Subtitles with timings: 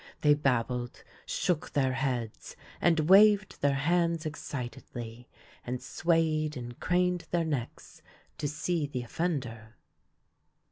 [0.21, 5.27] They bab bled, shook their heads, and waved their hands excit edly,
[5.63, 8.01] and swayed and craned their necks
[8.39, 9.75] to see the offender.